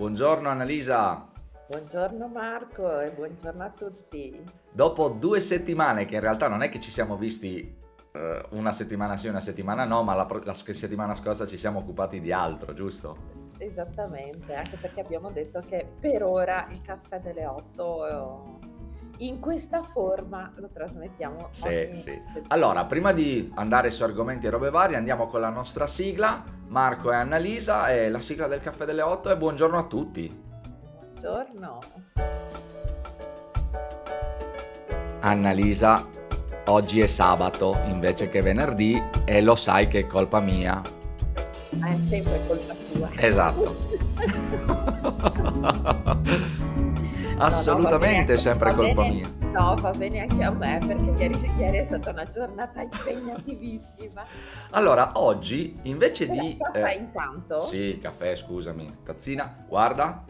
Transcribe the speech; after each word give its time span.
Buongiorno 0.00 0.48
Annalisa. 0.48 1.26
Buongiorno 1.68 2.26
Marco 2.28 3.00
e 3.00 3.10
buongiorno 3.10 3.62
a 3.62 3.68
tutti. 3.68 4.42
Dopo 4.72 5.10
due 5.10 5.40
settimane, 5.40 6.06
che 6.06 6.14
in 6.14 6.22
realtà 6.22 6.48
non 6.48 6.62
è 6.62 6.70
che 6.70 6.80
ci 6.80 6.90
siamo 6.90 7.18
visti 7.18 7.76
eh, 8.12 8.42
una 8.52 8.72
settimana 8.72 9.18
sì, 9.18 9.28
una 9.28 9.40
settimana 9.40 9.84
no, 9.84 10.02
ma 10.02 10.14
la, 10.14 10.26
la 10.42 10.54
settimana 10.54 11.14
scorsa 11.14 11.44
ci 11.44 11.58
siamo 11.58 11.80
occupati 11.80 12.18
di 12.18 12.32
altro, 12.32 12.72
giusto? 12.72 13.14
Esattamente, 13.58 14.54
anche 14.54 14.78
perché 14.78 15.00
abbiamo 15.00 15.30
detto 15.32 15.60
che 15.60 15.86
per 16.00 16.22
ora 16.22 16.66
il 16.70 16.80
caffè 16.80 17.20
delle 17.20 17.44
8 17.44 18.06
eh, 18.06 18.79
in 19.20 19.40
questa 19.40 19.82
forma 19.82 20.52
lo 20.56 20.68
trasmettiamo. 20.72 21.48
Sì, 21.50 21.90
sì. 21.92 22.20
Allora, 22.48 22.84
prima 22.84 23.12
di 23.12 23.50
andare 23.54 23.90
su 23.90 24.02
argomenti 24.02 24.46
e 24.46 24.50
robe 24.50 24.70
varie, 24.70 24.96
andiamo 24.96 25.26
con 25.26 25.40
la 25.40 25.50
nostra 25.50 25.86
sigla. 25.86 26.42
Marco 26.68 27.10
e 27.12 27.16
Annalisa 27.16 27.88
e 27.88 28.08
la 28.08 28.20
sigla 28.20 28.46
del 28.46 28.60
caffè 28.60 28.84
delle 28.84 29.02
8 29.02 29.30
e 29.30 29.36
buongiorno 29.36 29.76
a 29.78 29.84
tutti. 29.84 30.42
Buongiorno. 31.20 31.78
Annalisa, 35.20 36.06
oggi 36.66 37.00
è 37.00 37.06
sabato 37.06 37.78
invece 37.88 38.28
che 38.30 38.40
venerdì 38.40 39.02
e 39.26 39.42
lo 39.42 39.54
sai 39.54 39.86
che 39.88 40.00
è 40.00 40.06
colpa 40.06 40.40
mia. 40.40 40.80
Ma 41.78 41.88
è 41.88 41.96
sempre 41.96 42.40
colpa 42.46 42.74
tua. 42.92 43.08
Esatto. 43.16 43.88
Assolutamente 47.40 48.32
no, 48.32 48.36
no, 48.36 48.38
sempre 48.38 48.74
colpa 48.74 49.02
bene, 49.02 49.14
mia. 49.14 49.28
No, 49.58 49.74
va 49.76 49.90
bene 49.90 50.20
anche 50.20 50.42
a 50.42 50.50
me 50.50 50.78
perché 50.86 51.22
ieri, 51.22 51.52
ieri 51.56 51.78
è 51.78 51.84
stata 51.84 52.10
una 52.10 52.28
giornata 52.28 52.82
impegnativissima. 52.82 54.24
Allora, 54.70 55.12
oggi 55.14 55.78
invece 55.82 56.26
C'era 56.26 56.40
di... 56.42 56.56
Caffè 56.58 56.90
eh, 56.90 56.94
intanto? 56.98 57.60
Sì, 57.60 57.98
caffè, 58.00 58.36
scusami. 58.36 58.98
Tazzina, 59.02 59.64
guarda. 59.66 60.24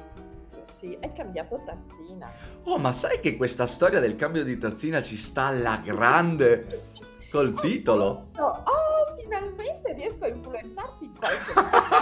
Sì, 0.65 0.97
hai 1.01 1.13
cambiato 1.13 1.61
tazzina. 1.67 2.31
Oh, 2.65 2.79
ma 2.79 2.93
sai 2.93 3.19
che 3.21 3.37
questa 3.37 3.67
storia 3.67 3.99
del 3.99 4.15
cambio 4.15 4.45
di 4.45 4.57
tazzina 4.57 5.03
ci 5.03 5.17
sta 5.17 5.47
alla 5.47 5.81
grande 5.85 6.93
col 7.29 7.55
titolo? 7.55 8.29
Oh, 8.39 8.63
finalmente 9.21 9.93
riesco 9.95 10.25
a 10.25 10.29
influenzarti 10.29 11.05
in 11.05 11.15
qualche 11.17 11.53
modo. 11.55 12.00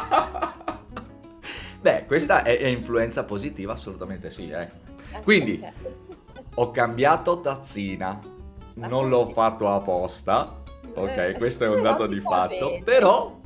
Beh, 1.88 2.04
questa 2.04 2.42
è, 2.42 2.58
è, 2.58 2.66
influenza 2.66 3.24
positiva, 3.24 3.72
assolutamente 3.72 4.28
sì. 4.28 4.50
Eh. 4.50 4.68
Quindi 5.22 5.64
ho 6.56 6.70
cambiato 6.70 7.40
tazzina, 7.40 8.20
non 8.74 9.08
l'ho 9.08 9.30
fatto 9.30 9.70
apposta, 9.70 10.60
ok? 10.94 11.16
Eh, 11.16 11.32
questo 11.38 11.64
è 11.64 11.68
un 11.68 11.80
dato 11.80 12.06
di 12.06 12.20
fatto, 12.20 12.78
però 12.84 13.40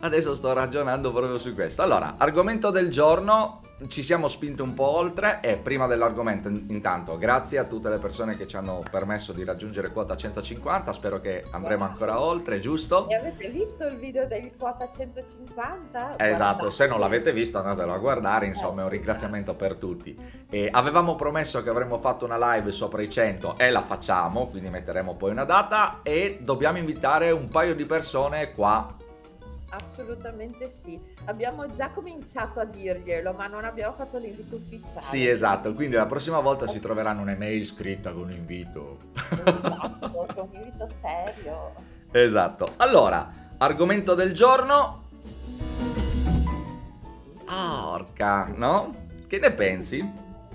adesso 0.00 0.34
sto 0.34 0.52
ragionando 0.52 1.10
proprio 1.10 1.38
su 1.38 1.54
questo. 1.54 1.80
Allora, 1.80 2.16
argomento 2.18 2.68
del 2.68 2.90
giorno, 2.90 3.62
ci 3.88 4.02
siamo 4.02 4.28
spinti 4.28 4.62
un 4.62 4.74
po' 4.74 4.96
oltre 4.96 5.40
e 5.40 5.56
prima 5.56 5.86
dell'argomento 5.86 6.48
intanto 6.48 7.16
grazie 7.18 7.58
a 7.58 7.64
tutte 7.64 7.88
le 7.88 7.98
persone 7.98 8.36
che 8.36 8.46
ci 8.46 8.56
hanno 8.56 8.82
permesso 8.90 9.32
di 9.32 9.44
raggiungere 9.44 9.90
quota 9.90 10.16
150 10.16 10.92
spero 10.92 11.20
che 11.20 11.44
andremo 11.50 11.84
ancora 11.84 12.20
oltre 12.20 12.60
giusto? 12.60 13.08
e 13.08 13.14
avete 13.14 13.48
visto 13.48 13.86
il 13.86 13.96
video 13.96 14.26
del 14.26 14.52
quota 14.56 14.90
150? 14.90 16.16
esatto 16.16 16.36
Guardate. 16.36 16.70
se 16.70 16.86
non 16.86 17.00
l'avete 17.00 17.32
visto 17.32 17.58
andatelo 17.58 17.92
a 17.92 17.98
guardare 17.98 18.46
insomma 18.46 18.82
è 18.82 18.84
un 18.84 18.90
ringraziamento 18.90 19.54
per 19.54 19.76
tutti 19.76 20.16
e 20.48 20.68
avevamo 20.70 21.14
promesso 21.14 21.62
che 21.62 21.70
avremmo 21.70 21.98
fatto 21.98 22.24
una 22.24 22.54
live 22.54 22.72
sopra 22.72 23.02
i 23.02 23.08
100 23.08 23.58
e 23.58 23.70
la 23.70 23.82
facciamo 23.82 24.46
quindi 24.46 24.70
metteremo 24.70 25.14
poi 25.14 25.30
una 25.30 25.44
data 25.44 26.00
e 26.02 26.38
dobbiamo 26.40 26.78
invitare 26.78 27.30
un 27.30 27.48
paio 27.48 27.74
di 27.74 27.84
persone 27.84 28.52
qua 28.52 29.00
Assolutamente 29.74 30.68
sì. 30.68 31.00
Abbiamo 31.24 31.70
già 31.70 31.88
cominciato 31.90 32.60
a 32.60 32.64
dirglielo, 32.64 33.32
ma 33.32 33.46
non 33.46 33.64
abbiamo 33.64 33.94
fatto 33.94 34.18
l'invito 34.18 34.56
ufficiale. 34.56 35.00
Sì, 35.00 35.26
esatto. 35.26 35.72
Quindi 35.72 35.96
la 35.96 36.04
prossima 36.04 36.40
volta 36.40 36.66
si 36.66 36.78
troveranno 36.78 37.22
un'email 37.22 37.64
scritta 37.64 38.12
con 38.12 38.24
un 38.24 38.32
invito. 38.32 38.98
Esatto, 39.14 40.10
con 40.34 40.48
un 40.52 40.56
invito 40.60 40.86
serio. 40.86 41.72
Esatto. 42.10 42.66
Allora, 42.76 43.54
argomento 43.56 44.14
del 44.14 44.34
giorno. 44.34 45.04
Porca, 47.46 48.52
no? 48.54 48.94
Che 49.26 49.38
ne 49.38 49.52
pensi? 49.52 50.06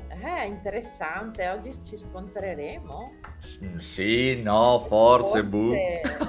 Eh, 0.09 0.46
interessante. 0.46 1.47
Oggi 1.47 1.74
ci 1.84 1.97
scontreremo. 1.97 3.14
S- 3.40 3.78
sì, 3.78 4.44
no, 4.44 4.86
forse, 4.88 5.41
forse. 5.41 5.44
bu. 5.44 5.74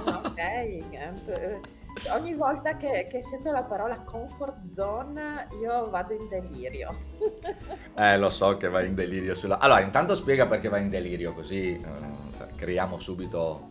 Ok. 0.06 1.68
Ogni 2.12 2.34
volta 2.34 2.76
che, 2.76 3.08
che, 3.10 3.20
sento 3.20 3.50
la 3.50 3.64
parola 3.64 4.00
comfort 4.00 4.72
zone 4.72 5.48
io 5.60 5.90
vado 5.90 6.14
in 6.14 6.28
delirio. 6.28 6.94
eh, 7.96 8.16
lo 8.16 8.28
so 8.28 8.56
che 8.56 8.68
vai 8.68 8.86
in 8.86 8.94
delirio 8.94 9.34
sulla... 9.34 9.58
Allora, 9.58 9.80
intanto 9.80 10.14
spiega 10.14 10.46
perché 10.46 10.68
vai 10.68 10.82
in 10.82 10.90
delirio, 10.90 11.34
così 11.34 11.72
eh, 11.72 12.54
creiamo 12.56 12.98
subito... 12.98 13.70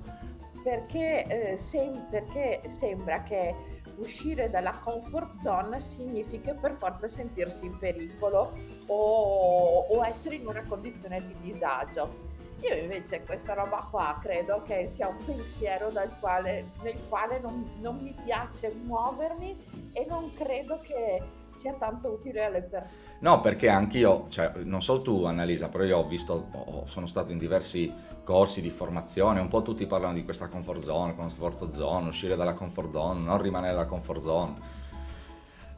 Perché, 0.61 1.23
eh, 1.23 1.55
sem- 1.55 2.07
perché 2.09 2.61
sembra 2.67 3.23
che 3.23 3.55
uscire 3.97 4.49
dalla 4.49 4.77
comfort 4.83 5.41
zone 5.41 5.79
significa 5.79 6.53
per 6.53 6.73
forza 6.73 7.07
sentirsi 7.07 7.65
in 7.65 7.77
pericolo 7.77 8.51
o, 8.87 9.85
o 9.89 10.05
essere 10.05 10.35
in 10.35 10.45
una 10.45 10.63
condizione 10.63 11.25
di 11.25 11.35
disagio 11.41 12.26
io 12.61 12.75
invece 12.75 13.23
questa 13.23 13.53
roba 13.53 13.87
qua 13.89 14.17
credo 14.21 14.61
che 14.63 14.87
sia 14.87 15.07
un 15.07 15.17
pensiero 15.23 15.91
quale, 16.19 16.71
nel 16.81 16.97
quale 17.07 17.39
non, 17.39 17.63
non, 17.81 17.97
mi 18.01 18.15
piace 18.23 18.73
muovermi 18.83 19.91
e 19.93 20.05
non 20.07 20.33
credo 20.33 20.79
che 20.79 21.21
sia 21.51 21.73
tanto 21.73 22.09
utile 22.09 22.45
alle 22.45 22.61
persone. 22.61 23.17
No, 23.19 23.39
perché 23.41 23.69
anch'io, 23.69 24.27
cioè, 24.29 24.51
non 24.63 24.81
so 24.81 25.01
tu 25.01 25.25
Annalisa, 25.25 25.69
però 25.69 25.83
io 25.83 25.97
ho 25.97 26.07
visto, 26.07 26.83
sono 26.85 27.05
stato 27.05 27.31
in 27.31 27.37
diversi 27.37 27.93
corsi 28.23 28.61
di 28.61 28.69
formazione, 28.69 29.39
un 29.39 29.47
po' 29.47 29.61
tutti 29.61 29.85
parlano 29.85 30.13
di 30.13 30.23
questa 30.23 30.47
comfort 30.47 30.81
zone, 30.81 31.15
comfort 31.15 31.69
zone, 31.71 32.07
uscire 32.07 32.35
dalla 32.35 32.53
comfort 32.53 32.91
zone, 32.91 33.21
non 33.21 33.41
rimanere 33.41 33.73
nella 33.73 33.85
comfort 33.85 34.21
zone 34.21 34.85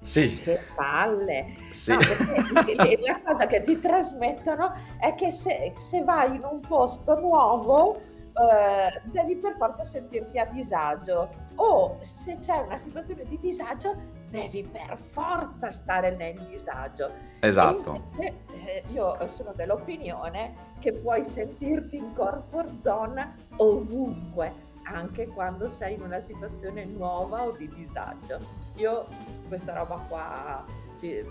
sì. 0.02 0.40
Che 0.42 0.60
palle! 0.76 1.54
Sì. 1.72 1.92
No, 1.92 2.00
perché 2.54 3.00
la 3.02 3.22
cosa 3.24 3.48
che 3.48 3.64
ti 3.64 3.80
trasmettono 3.80 4.74
è 5.00 5.16
che 5.16 5.32
se, 5.32 5.74
se 5.78 6.04
vai 6.04 6.36
in 6.36 6.48
un 6.50 6.60
posto 6.60 7.20
nuovo 7.20 7.98
eh, 7.98 9.02
devi 9.04 9.36
per 9.36 9.56
forza 9.56 9.84
sentirti 9.84 10.40
a 10.40 10.46
disagio 10.46 11.30
o 11.56 11.98
se 12.00 12.38
c'è 12.40 12.58
una 12.58 12.78
situazione 12.78 13.26
di 13.26 13.38
disagio 13.38 14.18
devi 14.30 14.64
per 14.64 14.98
forza 14.98 15.72
stare 15.72 16.12
nel 16.12 16.40
disagio. 16.48 17.12
Esatto. 17.40 17.96
Invece, 17.96 18.34
eh, 18.66 18.84
io 18.92 19.18
sono 19.32 19.54
dell'opinione 19.54 20.54
che 20.80 20.94
puoi 20.94 21.24
sentirti 21.24 21.98
in 21.98 22.14
comfort 22.14 22.80
zone 22.82 23.34
ovunque, 23.58 24.54
anche 24.92 25.28
quando 25.28 25.70
sei 25.70 25.96
in 25.96 26.02
una 26.02 26.22
situazione 26.22 26.86
nuova 26.86 27.46
o 27.46 27.56
di 27.56 27.70
disagio. 27.74 28.40
Io 28.76 29.06
questa 29.48 29.74
roba 29.74 29.96
qua 30.08 30.66
ci, 31.00 31.24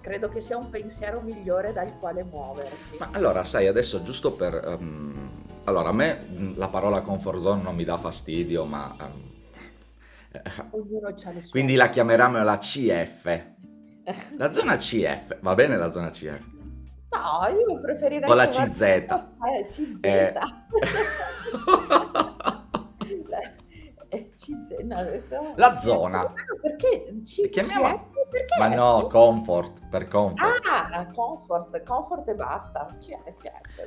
credo 0.00 0.28
che 0.28 0.40
sia 0.40 0.56
un 0.56 0.70
pensiero 0.70 1.20
migliore 1.20 1.72
dal 1.72 1.96
quale 1.98 2.22
muoversi. 2.22 2.96
Ma 2.98 3.10
allora, 3.12 3.44
sai, 3.44 3.66
adesso 3.66 4.02
giusto 4.02 4.32
per... 4.32 4.76
Um, 4.78 5.30
allora, 5.64 5.90
a 5.90 5.92
me 5.92 6.54
la 6.56 6.68
parola 6.68 7.02
comfort 7.02 7.40
zone 7.40 7.62
non 7.62 7.74
mi 7.74 7.84
dà 7.84 7.96
fastidio, 7.96 8.64
ma... 8.64 8.94
Um, 8.98 9.26
Ognuno 10.70 11.08
ha 11.08 11.30
le 11.30 11.40
sue. 11.40 11.50
Quindi 11.50 11.74
la 11.74 11.88
chiameranno 11.88 12.42
la 12.42 12.58
CF. 12.58 13.46
La 14.36 14.50
zona 14.50 14.76
CF, 14.76 15.38
va 15.40 15.54
bene 15.54 15.76
la 15.76 15.90
zona 15.90 16.10
CF? 16.10 16.56
No, 17.10 17.48
io 17.54 17.80
preferirei... 17.80 18.26
Con 18.26 18.36
la 18.36 18.46
CZ. 18.46 18.80
Eh, 19.48 19.66
CZ. 19.66 20.00
La 25.56 25.74
zona. 25.74 26.32
perché 26.60 27.22
ci 27.24 27.48
chiamiamo? 27.48 28.10
Perché? 28.30 28.58
Ma 28.58 28.68
no, 28.68 29.06
comfort, 29.06 29.88
per 29.88 30.06
comfort. 30.06 30.60
Ah, 30.66 31.06
comfort, 31.14 31.82
comfort 31.82 32.28
e 32.28 32.34
basta. 32.34 32.86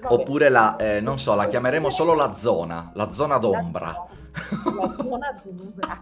Oppure 0.04 0.50
la, 0.50 0.76
eh, 0.78 1.00
non 1.00 1.20
so, 1.20 1.36
la 1.36 1.48
chiameremo 1.48 1.90
solo 1.90 2.14
la 2.16 2.34
zona, 2.34 2.92
la 2.96 3.12
zona 3.12 3.38
d'ombra. 3.38 4.08
La 4.32 4.96
zona 4.98 5.42
d'ombra. 5.44 6.00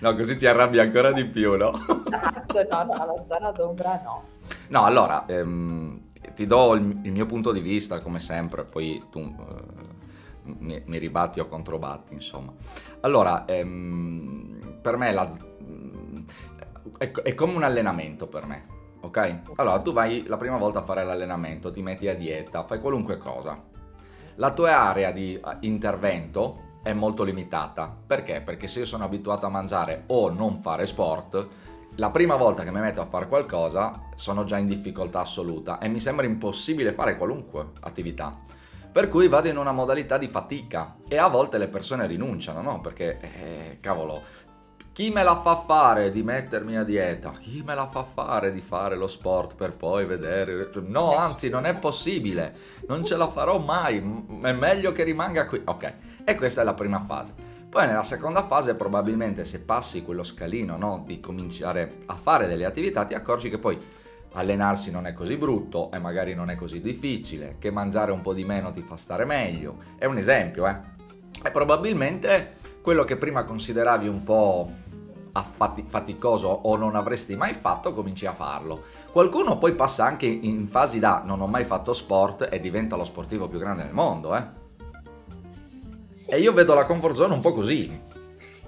no, 0.00 0.14
così 0.14 0.36
ti 0.36 0.46
arrabbi 0.46 0.78
ancora 0.78 1.12
di 1.12 1.26
più, 1.26 1.56
no? 1.56 1.72
Esatto, 1.72 2.66
no, 2.70 2.82
no, 2.84 3.04
la 3.04 3.24
zona 3.28 3.50
d'ombra 3.50 4.00
no. 4.02 4.22
No, 4.68 4.84
allora, 4.84 5.26
ehm, 5.26 6.00
ti 6.34 6.46
do 6.46 6.74
il, 6.74 7.00
il, 7.02 7.12
mio 7.12 7.26
punto 7.26 7.52
di 7.52 7.60
vista, 7.60 8.00
come 8.00 8.20
sempre, 8.20 8.64
poi 8.64 9.04
tu... 9.10 9.18
Eh, 9.18 9.98
mi, 10.42 10.82
mi, 10.84 10.98
ribatti 10.98 11.40
o 11.40 11.46
controbatti, 11.46 12.14
insomma. 12.14 12.52
Allora, 13.00 13.44
ehm, 13.44 14.78
per 14.80 14.96
me 14.96 15.12
la, 15.12 15.30
è, 16.98 17.10
è, 17.10 17.34
come 17.34 17.54
un 17.54 17.62
allenamento 17.62 18.26
per 18.26 18.46
me, 18.46 18.66
ok? 19.00 19.40
Allora, 19.56 19.80
tu 19.80 19.92
vai 19.92 20.26
la 20.26 20.36
prima 20.36 20.56
volta 20.56 20.80
a 20.80 20.82
fare 20.82 21.04
l'allenamento, 21.04 21.70
ti 21.70 21.82
metti 21.82 22.08
a 22.08 22.14
dieta, 22.14 22.64
fai 22.64 22.80
qualunque 22.80 23.18
cosa. 23.18 23.62
La 24.36 24.52
tua 24.52 24.78
area 24.78 25.10
di 25.10 25.34
eh, 25.34 25.56
intervento 25.60 26.68
è 26.82 26.92
molto 26.92 27.24
limitata. 27.24 27.94
Perché? 28.06 28.40
Perché 28.40 28.66
se 28.66 28.80
io 28.80 28.86
sono 28.86 29.04
abituato 29.04 29.46
a 29.46 29.50
mangiare 29.50 30.04
o 30.06 30.30
non 30.30 30.60
fare 30.60 30.86
sport, 30.86 31.48
la 31.96 32.10
prima 32.10 32.36
volta 32.36 32.62
che 32.62 32.70
mi 32.70 32.80
metto 32.80 33.00
a 33.00 33.06
fare 33.06 33.28
qualcosa 33.28 34.08
sono 34.14 34.44
già 34.44 34.56
in 34.56 34.66
difficoltà 34.66 35.20
assoluta 35.20 35.78
e 35.78 35.88
mi 35.88 36.00
sembra 36.00 36.24
impossibile 36.24 36.92
fare 36.92 37.16
qualunque 37.16 37.72
attività. 37.80 38.38
Per 38.92 39.08
cui 39.08 39.28
vado 39.28 39.46
in 39.46 39.56
una 39.56 39.70
modalità 39.70 40.18
di 40.18 40.26
fatica 40.26 40.96
e 41.08 41.16
a 41.16 41.28
volte 41.28 41.58
le 41.58 41.68
persone 41.68 42.06
rinunciano, 42.08 42.60
no? 42.60 42.80
Perché, 42.80 43.18
eh, 43.20 43.78
cavolo, 43.80 44.22
chi 44.92 45.10
me 45.10 45.22
la 45.22 45.36
fa 45.36 45.54
fare 45.54 46.10
di 46.10 46.24
mettermi 46.24 46.76
a 46.76 46.82
dieta? 46.82 47.30
Chi 47.38 47.62
me 47.64 47.76
la 47.76 47.86
fa 47.86 48.02
fare 48.02 48.50
di 48.50 48.60
fare 48.60 48.96
lo 48.96 49.06
sport 49.06 49.54
per 49.54 49.76
poi 49.76 50.04
vedere? 50.06 50.68
No, 50.86 51.16
anzi, 51.16 51.48
non 51.48 51.66
è 51.66 51.76
possibile. 51.76 52.52
Non 52.88 53.04
ce 53.04 53.16
la 53.16 53.28
farò 53.28 53.58
mai. 53.58 53.98
È 54.42 54.52
meglio 54.52 54.90
che 54.90 55.04
rimanga 55.04 55.46
qui. 55.46 55.62
Ok, 55.64 55.94
e 56.24 56.34
questa 56.34 56.62
è 56.62 56.64
la 56.64 56.74
prima 56.74 56.98
fase. 56.98 57.32
Poi 57.70 57.86
nella 57.86 58.02
seconda 58.02 58.44
fase 58.44 58.74
probabilmente 58.74 59.44
se 59.44 59.60
passi 59.60 60.02
quello 60.02 60.24
scalino 60.24 60.76
no, 60.76 61.04
di 61.06 61.20
cominciare 61.20 61.98
a 62.06 62.14
fare 62.14 62.48
delle 62.48 62.64
attività 62.64 63.04
ti 63.04 63.14
accorgi 63.14 63.48
che 63.48 63.58
poi 63.58 63.78
allenarsi 64.32 64.90
non 64.90 65.06
è 65.06 65.12
così 65.12 65.36
brutto 65.36 65.90
e 65.92 65.98
magari 65.98 66.34
non 66.34 66.50
è 66.50 66.56
così 66.56 66.80
difficile, 66.80 67.56
che 67.58 67.70
mangiare 67.70 68.12
un 68.12 68.22
po' 68.22 68.32
di 68.32 68.44
meno 68.44 68.70
ti 68.70 68.82
fa 68.82 68.96
stare 68.96 69.24
meglio. 69.24 69.76
È 69.96 70.04
un 70.04 70.18
esempio, 70.18 70.66
eh? 70.66 70.76
E 71.42 71.50
probabilmente 71.50 72.58
quello 72.82 73.04
che 73.04 73.16
prima 73.16 73.44
consideravi 73.44 74.08
un 74.08 74.22
po' 74.22 74.70
faticoso 75.86 76.48
o 76.48 76.76
non 76.76 76.96
avresti 76.96 77.36
mai 77.36 77.54
fatto, 77.54 77.92
cominci 77.92 78.26
a 78.26 78.32
farlo. 78.32 78.84
Qualcuno 79.10 79.58
poi 79.58 79.74
passa 79.74 80.04
anche 80.04 80.26
in 80.26 80.66
fasi 80.66 80.98
da 80.98 81.22
non 81.24 81.40
ho 81.40 81.46
mai 81.46 81.64
fatto 81.64 81.92
sport 81.92 82.48
e 82.50 82.60
diventa 82.60 82.96
lo 82.96 83.04
sportivo 83.04 83.48
più 83.48 83.58
grande 83.58 83.84
del 83.84 83.92
mondo, 83.92 84.36
eh? 84.36 84.58
Sì. 86.12 86.30
E 86.30 86.40
io 86.40 86.52
vedo 86.52 86.74
la 86.74 86.84
comfort 86.84 87.14
zone 87.14 87.34
un 87.34 87.40
po' 87.40 87.52
così. 87.52 88.09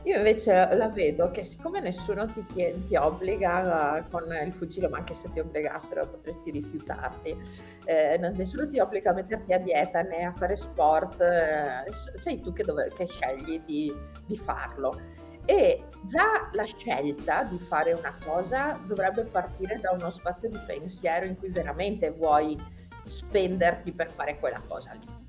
Io 0.05 0.17
invece 0.17 0.53
la 0.75 0.89
vedo 0.89 1.31
che 1.31 1.45
siccome 1.45 1.79
nessuno 1.79 2.27
ti, 2.27 2.45
tiene, 2.47 2.87
ti 2.89 2.97
obbliga 2.97 4.05
con 4.11 4.25
il 4.45 4.53
fucile, 4.53 4.89
ma 4.89 4.99
anche 4.99 5.15
se 5.15 5.31
ti 5.31 5.39
obbligassero 5.39 6.09
potresti 6.09 6.51
rifiutarti, 6.51 7.37
eh, 7.85 8.19
nessuno 8.19 8.67
ti 8.67 8.81
obbliga 8.81 9.11
a 9.11 9.15
metterti 9.15 9.53
a 9.53 9.59
dieta 9.59 10.03
né 10.03 10.25
a 10.25 10.33
fare 10.33 10.57
sport, 10.57 11.21
eh, 11.21 11.85
sei 12.19 12.41
tu 12.41 12.53
che, 12.53 12.65
dove, 12.65 12.91
che 12.93 13.07
scegli 13.07 13.61
di, 13.61 13.93
di 14.27 14.37
farlo. 14.37 15.01
E 15.45 15.85
già 16.05 16.49
la 16.53 16.65
scelta 16.65 17.45
di 17.45 17.59
fare 17.59 17.93
una 17.93 18.17
cosa 18.25 18.81
dovrebbe 18.85 19.23
partire 19.23 19.79
da 19.81 19.93
uno 19.93 20.11
spazio 20.11 20.49
di 20.49 20.59
pensiero 20.67 21.27
in 21.27 21.37
cui 21.37 21.51
veramente 21.51 22.11
vuoi 22.11 22.57
spenderti 23.05 23.93
per 23.93 24.11
fare 24.11 24.39
quella 24.39 24.63
cosa 24.67 24.93
lì 24.93 25.22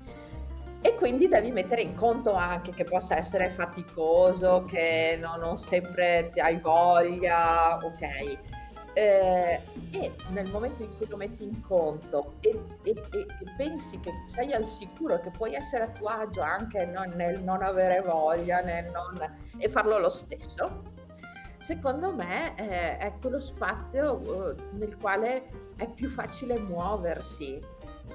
e 0.86 0.94
quindi 0.96 1.28
devi 1.28 1.50
mettere 1.50 1.80
in 1.80 1.94
conto 1.94 2.34
anche 2.34 2.70
che 2.70 2.84
possa 2.84 3.16
essere 3.16 3.48
faticoso, 3.48 4.66
che 4.68 5.16
non, 5.18 5.40
non 5.40 5.56
sempre 5.56 6.30
hai 6.36 6.58
voglia, 6.58 7.78
ok. 7.78 8.38
Eh, 8.92 9.60
e 9.92 10.14
nel 10.28 10.50
momento 10.50 10.82
in 10.82 10.94
cui 10.98 11.08
lo 11.08 11.16
metti 11.16 11.42
in 11.42 11.62
conto 11.62 12.34
e, 12.40 12.50
e, 12.82 12.90
e, 12.90 13.26
pensi 13.56 13.98
che 13.98 14.10
sei 14.26 14.52
al 14.52 14.66
sicuro, 14.66 15.18
che 15.20 15.30
puoi 15.30 15.54
essere 15.54 15.84
a 15.84 15.88
tuo 15.88 16.08
agio 16.08 16.42
anche 16.42 16.84
non, 16.84 17.08
nel 17.16 17.42
non 17.42 17.62
avere 17.62 18.02
voglia 18.02 18.60
non, 18.60 19.36
e 19.56 19.68
farlo 19.70 19.98
lo 19.98 20.10
stesso, 20.10 20.82
secondo 21.60 22.12
me 22.12 22.54
eh, 22.56 22.98
è 22.98 23.12
quello 23.22 23.40
spazio 23.40 24.50
eh, 24.50 24.54
nel 24.72 24.98
quale 24.98 25.48
è 25.76 25.88
più 25.88 26.10
facile 26.10 26.58
muoversi 26.58 27.58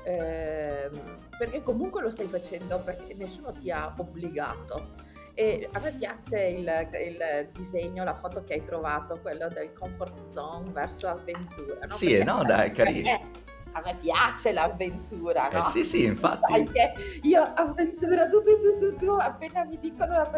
eh, 0.04 0.90
perché 1.38 1.62
comunque 1.64 2.02
lo 2.02 2.10
stai 2.10 2.28
facendo 2.28 2.80
perché 2.80 3.14
nessuno 3.14 3.52
ti 3.52 3.72
ha 3.72 3.94
obbligato. 3.98 5.08
E 5.34 5.70
a 5.72 5.80
me 5.80 5.94
piace 5.94 6.38
il, 6.48 6.90
il, 7.08 7.50
disegno, 7.54 8.04
la 8.04 8.14
foto 8.14 8.44
che 8.44 8.56
hai 8.56 8.66
trovato, 8.66 9.20
quello 9.22 9.48
del 9.48 9.72
comfort 9.72 10.32
zone 10.32 10.70
verso 10.72 11.08
avventura. 11.08 11.86
No? 11.86 11.96
Sì, 11.96 12.22
no, 12.24 12.44
dai, 12.44 12.72
carino. 12.74 13.48
A 13.72 13.82
me 13.86 13.96
piace 14.02 14.52
l'avventura, 14.52 15.48
no? 15.50 15.60
Eh, 15.60 15.64
sì, 15.64 15.86
sì, 15.86 16.04
infatti. 16.04 16.40
Sai 16.40 16.70
che 16.70 16.92
io 17.22 17.42
avventura, 17.42 18.28
tu, 18.28 18.42
tu, 18.44 18.80
tu, 18.80 18.96
tu, 18.98 19.12
appena 19.12 19.64
mi 19.64 19.78
dicono 19.80 20.12
la, 20.12 20.30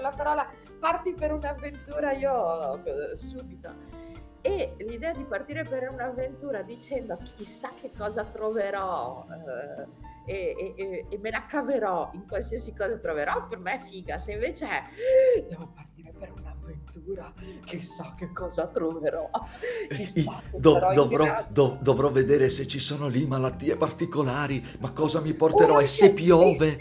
la 0.00 0.12
parola 0.16 0.50
parti 0.80 1.12
per 1.12 1.32
un'avventura, 1.32 2.12
io 2.12 2.82
eh, 2.82 3.16
subito 3.16 3.99
e 4.50 4.74
l'idea 4.78 5.12
di 5.12 5.24
partire 5.24 5.64
per 5.64 5.88
un'avventura 5.90 6.62
dicendo 6.62 7.18
chissà 7.36 7.70
che 7.80 7.90
cosa 7.96 8.24
troverò 8.24 9.26
eh, 9.46 10.08
e, 10.26 10.74
e, 10.76 11.06
e, 11.08 11.18
me 11.18 11.30
la 11.30 11.44
caverò 11.46 12.10
in 12.12 12.26
qualsiasi 12.26 12.74
cosa 12.74 12.96
troverò, 12.98 13.46
per 13.48 13.58
me 13.58 13.74
è 13.74 13.78
figa. 13.78 14.16
Se 14.18 14.32
invece 14.32 14.66
è 14.66 14.82
devo 15.48 15.72
partire 15.74 16.12
per 16.16 16.32
un'avventura, 16.32 17.32
chissà 17.64 18.14
che 18.16 18.30
cosa 18.32 18.68
troverò. 18.68 19.28
Chissà 19.88 20.42
Do, 20.56 20.78
dovrò, 20.94 21.44
do, 21.48 21.76
dovrò, 21.80 22.10
vedere 22.10 22.48
se 22.48 22.66
ci 22.66 22.78
sono 22.78 23.08
lì 23.08 23.26
malattie 23.26 23.76
particolari, 23.76 24.64
ma 24.78 24.92
cosa 24.92 25.20
mi 25.20 25.34
porterò 25.34 25.76
oh, 25.76 25.80
e 25.80 25.86
se 25.86 26.12
piove. 26.12 26.78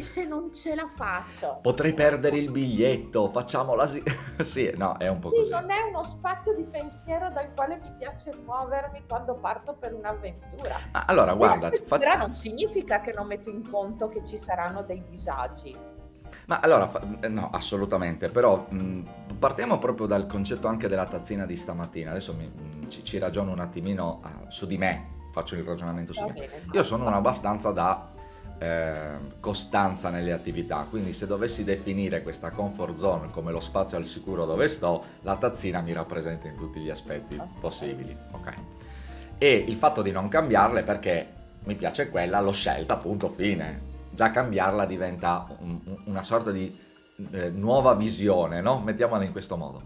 E 0.00 0.02
se 0.02 0.24
non 0.24 0.54
ce 0.54 0.74
la 0.74 0.88
faccio? 0.88 1.58
Potrei 1.60 1.92
perdere 1.92 2.38
il 2.38 2.50
biglietto, 2.50 3.28
facciamola 3.28 3.86
sì. 3.86 4.02
sì, 4.40 4.72
no, 4.74 4.96
è 4.96 5.08
un 5.08 5.18
po' 5.18 5.28
sì, 5.28 5.40
così. 5.40 5.50
non 5.50 5.70
è 5.70 5.82
uno 5.86 6.02
spazio 6.04 6.54
di 6.54 6.64
pensiero 6.64 7.28
dal 7.28 7.52
quale 7.52 7.78
mi 7.82 7.92
piace 7.98 8.32
muovermi 8.34 9.02
quando 9.06 9.34
parto 9.34 9.74
per 9.74 9.92
un'avventura. 9.92 10.74
Ah, 10.92 11.04
allora, 11.06 11.34
guarda... 11.34 11.70
Fa... 11.84 11.98
non 12.16 12.32
significa 12.32 13.02
che 13.02 13.12
non 13.14 13.26
metto 13.26 13.50
in 13.50 13.68
conto 13.68 14.08
che 14.08 14.24
ci 14.24 14.38
saranno 14.38 14.80
dei 14.80 15.04
disagi. 15.06 15.76
Ma 16.46 16.60
allora, 16.60 16.86
fa... 16.86 17.02
no, 17.28 17.50
assolutamente, 17.52 18.30
però 18.30 18.68
mh, 18.70 19.36
partiamo 19.38 19.76
proprio 19.76 20.06
dal 20.06 20.26
concetto 20.26 20.66
anche 20.66 20.88
della 20.88 21.04
tazzina 21.04 21.44
di 21.44 21.56
stamattina. 21.56 22.08
Adesso 22.08 22.32
mi, 22.32 22.50
ci, 22.88 23.04
ci, 23.04 23.18
ragiono 23.18 23.52
un 23.52 23.60
attimino 23.60 24.22
uh, 24.24 24.50
su 24.50 24.64
di 24.64 24.78
me, 24.78 25.28
faccio 25.30 25.56
il 25.56 25.62
ragionamento 25.62 26.14
su 26.14 26.24
di 26.24 26.40
me. 26.40 26.48
Io 26.72 26.82
sono 26.84 27.06
una 27.06 27.16
abbastanza 27.16 27.70
da 27.70 28.12
eh, 28.60 28.92
costanza 29.40 30.10
nelle 30.10 30.32
attività. 30.32 30.86
Quindi 30.88 31.14
se 31.14 31.26
dovessi 31.26 31.64
definire 31.64 32.22
questa 32.22 32.50
comfort 32.50 32.96
zone 32.96 33.30
come 33.30 33.52
lo 33.52 33.60
spazio 33.60 33.96
al 33.96 34.04
sicuro 34.04 34.44
dove 34.44 34.68
sto, 34.68 35.02
la 35.22 35.36
tazzina 35.36 35.80
mi 35.80 35.94
rappresenta 35.94 36.46
in 36.46 36.56
tutti 36.56 36.78
gli 36.78 36.90
aspetti 36.90 37.40
possibili. 37.58 38.14
Ok. 38.32 38.54
E 39.38 39.64
il 39.66 39.74
fatto 39.76 40.02
di 40.02 40.10
non 40.10 40.28
cambiarle 40.28 40.82
perché 40.82 41.32
mi 41.64 41.74
piace 41.74 42.10
quella, 42.10 42.40
l'ho 42.40 42.52
scelta, 42.52 42.96
punto 42.96 43.28
fine. 43.28 43.88
Già 44.10 44.30
cambiarla 44.30 44.84
diventa 44.84 45.46
un, 45.60 45.80
una 46.04 46.22
sorta 46.22 46.50
di 46.50 46.78
eh, 47.30 47.48
nuova 47.48 47.94
visione, 47.94 48.60
no? 48.60 48.80
Mettiamola 48.80 49.24
in 49.24 49.32
questo 49.32 49.56
modo. 49.56 49.82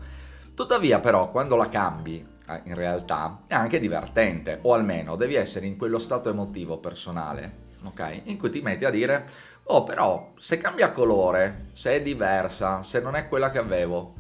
Tuttavia 0.53 0.99
però 0.99 1.31
quando 1.31 1.55
la 1.55 1.69
cambi 1.69 2.27
eh, 2.49 2.61
in 2.65 2.75
realtà 2.75 3.43
è 3.47 3.55
anche 3.55 3.79
divertente 3.79 4.59
o 4.63 4.75
almeno 4.75 5.15
devi 5.15 5.37
essere 5.37 5.67
in 5.67 5.77
quello 5.77 6.01
stato 6.01 6.29
emotivo 6.29 6.79
personale 6.79 7.63
ok? 7.85 8.23
In 8.25 8.39
cui 8.39 8.51
ti 8.51 8.61
metti 8.61 8.85
a 8.85 8.91
dire, 8.91 9.25
oh 9.65 9.85
però 9.85 10.33
se 10.39 10.59
cambia 10.59 10.91
colore, 10.91 11.71
se 11.73 11.93
è 11.93 12.03
diversa, 12.03 12.83
se 12.83 13.01
non 13.01 13.15
è 13.15 13.29
quella 13.29 13.51
che 13.51 13.59
avevo, 13.59 14.15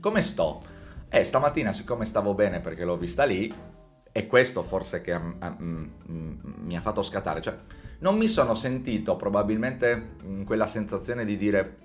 come 0.00 0.22
sto? 0.22 0.62
Eh, 1.08 1.24
stamattina 1.24 1.72
siccome 1.72 2.04
stavo 2.04 2.34
bene 2.34 2.60
perché 2.60 2.84
l'ho 2.84 2.96
vista 2.96 3.24
lì, 3.24 3.52
è 4.12 4.26
questo 4.26 4.62
forse 4.62 5.00
che 5.00 5.12
um, 5.12 5.36
um, 5.40 6.40
mi 6.58 6.76
ha 6.76 6.80
fatto 6.80 7.02
scattare, 7.02 7.40
cioè 7.40 7.56
non 8.00 8.16
mi 8.16 8.28
sono 8.28 8.54
sentito 8.54 9.16
probabilmente 9.16 10.14
in 10.22 10.44
quella 10.44 10.66
sensazione 10.66 11.24
di 11.24 11.36
dire, 11.36 11.76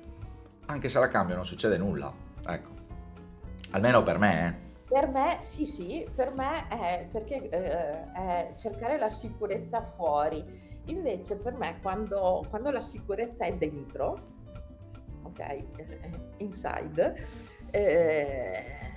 anche 0.66 0.90
se 0.90 1.00
la 1.00 1.08
cambio 1.08 1.36
non 1.36 1.46
succede 1.46 1.78
nulla, 1.78 2.12
ecco, 2.48 2.70
almeno 3.72 4.04
per 4.04 4.18
me, 4.18 4.48
eh. 4.48 4.72
Per 4.94 5.08
me 5.08 5.38
sì, 5.40 5.66
sì, 5.66 6.08
per 6.14 6.34
me 6.34 6.68
è 6.68 7.08
perché 7.12 7.50
eh, 7.50 8.12
è 8.12 8.54
cercare 8.58 9.00
la 9.00 9.10
sicurezza 9.10 9.82
fuori 9.96 10.72
Invece 10.86 11.38
per 11.38 11.54
me 11.54 11.80
quando, 11.82 12.46
quando 12.50 12.70
la 12.72 12.82
sicurezza 12.82 13.46
è 13.46 13.54
dentro, 13.54 14.22
ok, 15.24 15.40
eh, 15.40 15.66
inside, 16.38 17.26
eh, 17.72 18.92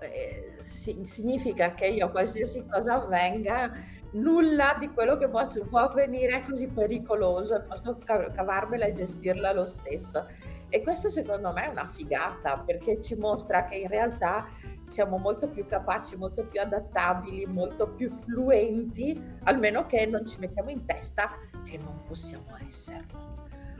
eh, 0.00 0.56
significa 0.62 1.74
che 1.74 1.86
io 1.86 2.10
qualsiasi 2.10 2.64
cosa 2.66 2.94
avvenga, 2.94 3.72
nulla 4.12 4.76
di 4.78 4.88
quello 4.90 5.16
che 5.16 5.28
posso, 5.28 5.64
può 5.66 5.80
avvenire 5.80 6.38
è 6.38 6.42
così 6.42 6.68
pericoloso 6.68 7.64
posso 7.66 7.98
cavarmela 7.98 8.86
e 8.86 8.92
gestirla 8.92 9.52
lo 9.52 9.64
stesso. 9.64 10.26
E 10.68 10.82
questo 10.82 11.08
secondo 11.08 11.52
me 11.52 11.66
è 11.66 11.68
una 11.68 11.86
figata 11.86 12.58
perché 12.58 13.00
ci 13.00 13.14
mostra 13.14 13.64
che 13.66 13.76
in 13.76 13.88
realtà 13.88 14.48
siamo 14.86 15.18
molto 15.18 15.48
più 15.48 15.66
capaci, 15.66 16.16
molto 16.16 16.44
più 16.44 16.60
adattabili, 16.60 17.46
molto 17.46 17.88
più 17.88 18.10
fluenti, 18.24 19.38
almeno 19.44 19.86
che 19.86 20.06
non 20.06 20.26
ci 20.26 20.38
mettiamo 20.38 20.70
in 20.70 20.84
testa 20.84 21.30
che 21.64 21.78
non 21.78 22.02
possiamo 22.06 22.56
esserlo 22.66 23.34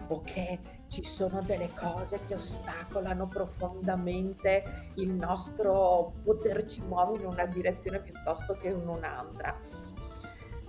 o 0.08 0.22
che 0.22 0.58
ci 0.88 1.02
sono 1.02 1.42
delle 1.42 1.70
cose 1.74 2.20
che 2.26 2.34
ostacolano 2.34 3.26
profondamente 3.26 4.90
il 4.94 5.12
nostro 5.12 6.12
poterci 6.22 6.80
muovere 6.82 7.24
in 7.24 7.30
una 7.30 7.46
direzione 7.46 8.00
piuttosto 8.00 8.54
che 8.54 8.68
in 8.68 8.86
un'altra. 8.86 9.58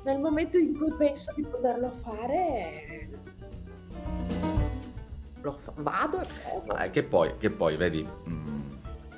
Nel 0.03 0.19
momento 0.19 0.57
in 0.57 0.75
cui 0.77 0.93
penso 0.97 1.33
di 1.35 1.43
poterlo 1.43 1.91
fare, 1.91 3.09
lo 5.41 5.51
fa- 5.51 5.73
vado 5.75 6.21
e 6.21 6.27
provo. 6.41 6.71
Ah, 6.71 6.89
che, 6.89 7.03
poi, 7.03 7.37
che 7.37 7.49
poi, 7.49 7.75
vedi, 7.75 8.07
mm, 8.29 8.56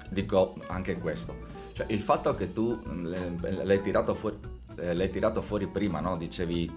dico 0.09 0.55
anche 0.67 0.97
questo. 0.97 1.57
Cioè, 1.73 1.87
il 1.89 1.99
fatto 1.99 2.35
che 2.35 2.51
tu 2.51 2.79
l'hai 2.83 3.81
tirato 3.81 4.13
fuori, 4.13 4.37
eh, 4.77 4.93
l'hai 4.93 5.09
tirato 5.09 5.41
fuori 5.41 5.67
prima, 5.67 5.99
no? 5.99 6.17
Dicevi, 6.17 6.69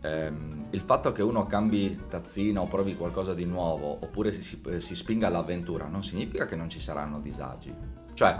ehm, 0.00 0.66
il 0.70 0.80
fatto 0.80 1.12
che 1.12 1.22
uno 1.22 1.46
cambi 1.46 2.06
tazzina 2.08 2.60
o 2.60 2.66
provi 2.66 2.96
qualcosa 2.96 3.34
di 3.34 3.44
nuovo, 3.44 3.98
oppure 4.00 4.32
si, 4.32 4.42
si, 4.42 4.60
si 4.78 4.94
spinga 4.94 5.28
all'avventura, 5.28 5.86
non 5.86 6.02
significa 6.02 6.46
che 6.46 6.56
non 6.56 6.68
ci 6.68 6.80
saranno 6.80 7.20
disagi. 7.20 7.72
Cioè, 8.14 8.36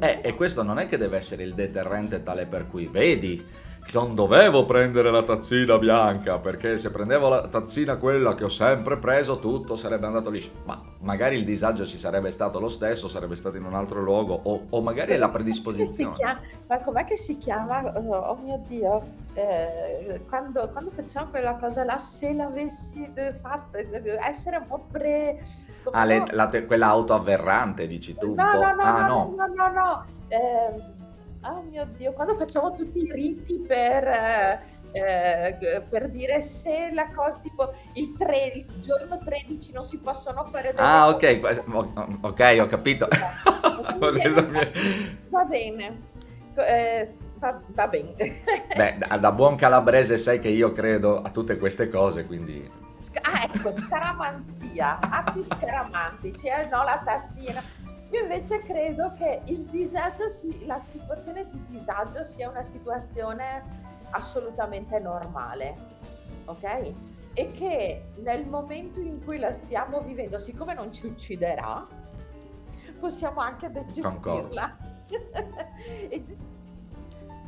eh, 0.00 0.20
e 0.22 0.34
questo 0.34 0.64
non 0.64 0.78
è 0.78 0.86
che 0.86 0.96
deve 0.96 1.16
essere 1.16 1.44
il 1.44 1.54
deterrente 1.54 2.24
tale 2.24 2.46
per 2.46 2.66
cui, 2.66 2.86
vedi, 2.86 3.44
non 3.92 4.14
dovevo 4.14 4.64
prendere 4.64 5.10
la 5.10 5.22
tazzina 5.22 5.76
bianca 5.76 6.38
perché 6.38 6.78
se 6.78 6.90
prendevo 6.90 7.28
la 7.28 7.48
tazzina 7.48 7.96
quella 7.96 8.34
che 8.34 8.44
ho 8.44 8.48
sempre 8.48 8.96
preso 8.96 9.38
tutto 9.38 9.76
sarebbe 9.76 10.06
andato 10.06 10.30
liscio. 10.30 10.50
Ma 10.64 10.80
magari 11.00 11.36
il 11.36 11.44
disagio 11.44 11.84
ci 11.84 11.98
sarebbe 11.98 12.30
stato 12.30 12.58
lo 12.58 12.68
stesso 12.68 13.08
sarebbe 13.08 13.36
stato 13.36 13.56
in 13.56 13.64
un 13.64 13.74
altro 13.74 14.00
luogo 14.00 14.38
o, 14.42 14.66
o 14.70 14.80
magari 14.80 15.12
è 15.12 15.18
la 15.18 15.28
predisposizione. 15.28 16.16
chiama, 16.16 16.40
ma 16.68 16.78
com'è 16.78 17.04
che 17.04 17.16
si 17.16 17.36
chiama? 17.36 17.92
Oh, 17.94 18.14
oh 18.14 18.38
mio 18.42 18.62
dio. 18.66 19.20
Eh, 19.34 20.22
quando, 20.28 20.68
quando, 20.70 20.90
facciamo 20.90 21.30
quella 21.30 21.54
cosa 21.54 21.84
là 21.84 21.96
se 21.98 22.32
l'avessi 22.32 23.10
fatta 23.40 23.78
essere 24.26 24.58
un 24.58 24.66
po' 24.66 24.86
pre 24.90 25.40
ah, 25.90 26.04
le, 26.04 26.24
la, 26.30 26.50
quella 26.66 26.88
auto 26.88 27.14
avverrante 27.14 27.86
dici 27.86 28.14
tu 28.14 28.34
no, 28.34 28.52
no, 28.52 28.74
no, 28.74 28.82
ah, 28.82 29.06
no 29.06 29.08
no. 29.08 29.34
no 29.36 29.54
no 29.54 29.72
no. 29.72 30.04
Eh, 30.28 30.91
oh 31.44 31.62
mio 31.62 31.86
Dio, 31.96 32.12
quando 32.12 32.34
facciamo 32.34 32.72
tutti 32.72 32.98
i 32.98 33.12
riti 33.12 33.58
per, 33.66 34.06
eh, 34.06 34.60
eh 34.92 35.82
per 35.88 36.08
dire 36.10 36.42
se 36.42 36.90
la 36.92 37.10
cosa, 37.10 37.38
tipo 37.42 37.72
il, 37.94 38.14
tre, 38.16 38.52
il 38.54 38.66
giorno 38.80 39.18
13 39.18 39.72
non 39.72 39.84
si 39.84 39.98
possono 39.98 40.44
fare 40.44 40.72
Ah, 40.76 41.08
ok, 41.08 41.62
ok, 42.20 42.58
ho 42.60 42.66
capito. 42.66 43.08
va 45.28 45.44
bene, 45.44 46.00
eh, 46.54 47.14
va, 47.38 47.60
va, 47.66 47.88
bene. 47.88 48.14
Beh, 48.76 48.98
da 49.18 49.32
buon 49.32 49.56
calabrese 49.56 50.18
sai 50.18 50.38
che 50.38 50.48
io 50.48 50.72
credo 50.72 51.22
a 51.22 51.30
tutte 51.30 51.58
queste 51.58 51.88
cose, 51.88 52.24
quindi... 52.26 52.62
Ah, 53.22 53.48
ecco, 53.52 53.74
scaramanzia, 53.74 55.00
atti 55.00 55.42
scaramantici, 55.42 56.46
eh, 56.46 56.68
no, 56.70 56.84
la 56.84 57.02
tazzina 57.04 57.60
io 58.12 58.20
invece 58.20 58.60
credo 58.60 59.10
che 59.16 59.40
il 59.46 59.64
disagio, 59.64 60.28
si, 60.28 60.66
la 60.66 60.78
situazione 60.78 61.48
di 61.50 61.64
disagio 61.68 62.24
sia 62.24 62.50
una 62.50 62.62
situazione 62.62 63.62
assolutamente 64.10 64.98
normale, 64.98 65.74
ok? 66.44 66.92
E 67.32 67.50
che 67.52 68.10
nel 68.18 68.46
momento 68.46 69.00
in 69.00 69.24
cui 69.24 69.38
la 69.38 69.50
stiamo 69.50 70.02
vivendo, 70.02 70.38
siccome 70.38 70.74
non 70.74 70.92
ci 70.92 71.06
ucciderà, 71.06 71.86
possiamo 73.00 73.40
anche 73.40 73.70
gestirla. 73.90 74.76
e, 76.10 76.22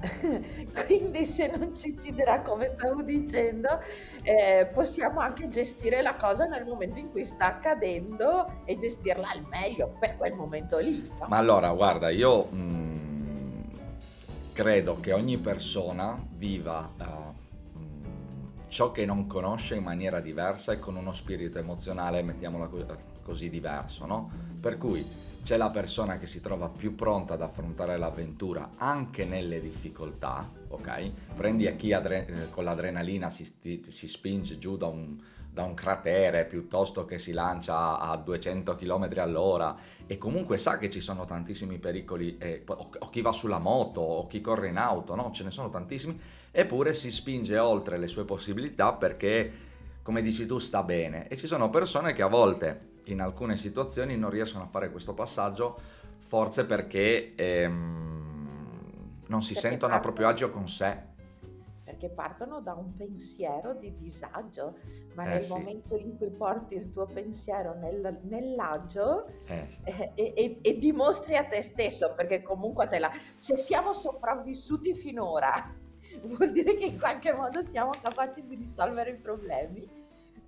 Quindi 0.87 1.25
se 1.25 1.47
non 1.47 1.75
ci 1.75 1.91
ucciderà, 1.91 2.41
come 2.43 2.67
stavo 2.67 3.03
dicendo, 3.03 3.81
eh, 4.23 4.69
possiamo 4.73 5.21
anche 5.21 5.49
gestire 5.49 6.03
la 6.03 6.15
cosa 6.17 6.45
nel 6.47 6.65
momento 6.65 6.99
in 6.99 7.11
cui 7.11 7.25
sta 7.25 7.47
accadendo 7.47 8.63
e 8.65 8.77
gestirla 8.77 9.29
al 9.31 9.45
meglio 9.49 9.97
per 9.99 10.17
quel 10.17 10.35
momento 10.35 10.79
lì. 10.79 11.11
No? 11.19 11.27
Ma 11.29 11.37
allora, 11.37 11.73
guarda, 11.73 12.11
io 12.11 12.45
mh, 12.45 12.57
mm, 12.57 13.63
credo 14.53 15.01
che 15.01 15.13
ogni 15.13 15.39
persona 15.39 16.19
viva 16.37 16.91
uh, 16.99 17.43
ciò 18.69 18.91
che 18.91 19.07
non 19.07 19.27
conosce 19.27 19.77
in 19.77 19.83
maniera 19.85 20.21
diversa 20.21 20.73
e 20.73 20.79
con 20.79 20.97
uno 20.97 21.13
spirito 21.13 21.59
emozionale, 21.59 22.23
mettiamola 22.23 22.69
così, 23.23 23.49
diverso, 23.49 24.05
no? 24.05 24.31
Per 24.61 24.79
cui 24.79 25.07
c'è 25.45 25.59
la 25.59 25.69
persona 25.69 26.17
che 26.17 26.27
si 26.27 26.41
trova 26.41 26.71
più 26.71 26.95
pronta 26.95 27.35
ad 27.35 27.43
affrontare 27.43 27.99
l'avventura 27.99 28.71
anche 28.77 29.27
nelle 29.27 29.61
difficoltà, 29.61 30.51
ok? 30.69 31.13
Prendi 31.37 31.67
a 31.67 31.75
chi 31.75 31.93
adre- 31.93 32.27
eh, 32.27 32.49
con 32.49 32.65
l'adrenalina 32.65 33.29
si, 33.29 33.45
sti- 33.45 33.85
si 33.91 34.09
spinge 34.09 34.57
giù 34.57 34.79
da 34.79 34.87
un, 34.87 35.21
da 35.53 35.65
un, 35.65 35.75
cratere 35.75 36.47
piuttosto 36.47 37.05
che 37.05 37.19
si 37.19 37.33
lancia 37.33 37.99
a 37.99 38.17
200 38.17 38.75
km 38.75 39.11
all'ora 39.19 39.77
e 40.07 40.17
comunque 40.17 40.57
sa 40.57 40.79
che 40.79 40.89
ci 40.89 41.01
sono 41.01 41.27
tantissimi 41.27 41.77
pericoli, 41.77 42.39
eh, 42.39 42.63
o, 42.67 42.91
o, 42.99 43.11
chi 43.11 43.21
va 43.21 43.33
sulla 43.33 43.59
moto 43.59 44.01
o 44.01 44.27
chi 44.27 44.41
corre 44.41 44.69
in 44.69 44.79
auto, 44.79 45.15
no? 45.15 45.31
Ce 45.31 45.45
ne 45.45 45.51
sono 45.51 45.69
tantissimi, 45.69 46.19
eppure 46.51 46.95
si 46.95 47.11
spinge 47.11 47.59
oltre 47.59 47.99
le 47.99 48.09
sue 48.09 48.25
possibilità 48.25 48.95
perché, 48.95 49.53
come 50.01 50.23
dici 50.23 50.47
tu, 50.47 50.59
sta 50.59 50.83
bene. 50.83 51.29
E 51.29 51.37
ci 51.37 51.47
sono 51.47 51.69
persone 51.69 52.15
che 52.15 52.23
a 52.23 52.29
volte 52.29 52.93
in 53.07 53.21
alcune 53.21 53.57
situazioni 53.57 54.17
non 54.17 54.31
riescono 54.31 54.65
a 54.65 54.69
fare 54.69 54.91
questo 54.91 55.15
passaggio, 55.15 55.79
forse 56.19 56.65
perché 56.65 57.35
ehm, 57.35 58.25
non 59.27 59.43
si 59.43 59.53
perché 59.53 59.69
sentono 59.69 59.93
partono, 59.93 59.95
a 59.95 60.01
proprio 60.01 60.29
agio 60.29 60.51
con 60.51 60.69
sé. 60.69 61.13
Perché 61.85 62.09
partono 62.09 62.61
da 62.61 62.73
un 62.73 62.97
pensiero 62.97 63.75
di 63.75 63.95
disagio, 63.99 64.79
ma 65.15 65.25
eh, 65.25 65.29
nel 65.29 65.43
sì. 65.43 65.53
momento 65.53 65.97
in 65.97 66.17
cui 66.17 66.31
porti 66.31 66.77
il 66.77 66.91
tuo 66.91 67.07
pensiero 67.07 67.75
nel, 67.75 68.21
nell'agio 68.23 69.27
eh, 69.47 69.67
sì. 69.69 69.81
eh, 69.85 70.13
e, 70.15 70.59
e, 70.63 70.79
dimostri 70.79 71.37
a 71.37 71.45
te 71.45 71.61
stesso, 71.61 72.15
perché 72.15 72.43
comunque 72.43 72.89
te 72.89 72.99
la, 72.99 73.11
se 73.35 73.57
siamo 73.57 73.93
sopravvissuti 73.93 74.95
finora, 74.95 75.53
vuol 76.25 76.53
dire 76.53 76.77
che 76.77 76.87
in 76.87 76.99
qualche 76.99 77.33
modo 77.33 77.63
siamo 77.63 77.91
capaci 78.03 78.47
di 78.47 78.55
risolvere 78.55 79.11
i 79.11 79.17
problemi 79.17 79.89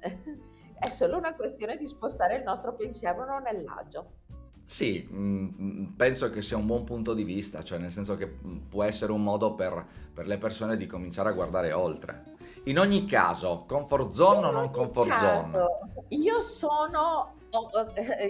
è 0.78 0.88
solo 0.88 1.16
una 1.16 1.34
questione 1.34 1.76
di 1.76 1.86
spostare 1.86 2.36
il 2.36 2.42
nostro 2.42 2.74
pensiero 2.74 3.38
nell'agio. 3.38 4.24
Sì, 4.64 5.06
mh, 5.08 5.54
mm, 5.60 5.84
penso 5.96 6.28
che 6.30 6.42
sia 6.42 6.56
un 6.56 6.66
buon 6.66 6.84
punto 6.84 7.14
di 7.14 7.22
vista, 7.22 7.62
cioè 7.62 7.78
nel 7.78 7.92
senso 7.92 8.16
che 8.16 8.26
mm, 8.26 8.66
può 8.68 8.82
essere 8.82 9.12
un 9.12 9.22
modo 9.22 9.54
per, 9.54 9.86
per 10.12 10.26
le 10.26 10.38
persone 10.38 10.76
di 10.76 10.86
cominciare 10.86 11.28
a 11.28 11.32
guardare 11.32 11.72
oltre. 11.72 12.34
In 12.64 12.78
ogni 12.80 13.06
caso, 13.06 13.64
comfort 13.66 14.10
zone 14.10 14.46
o 14.46 14.50
non 14.50 14.70
comfort 14.70 15.08
caso, 15.08 15.50
zone? 15.50 15.66
Io 16.08 16.40
sono, 16.40 17.36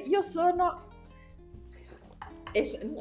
io 0.09 0.21
sono, 0.21 0.89